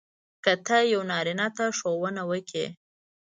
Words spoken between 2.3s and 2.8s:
وکړې.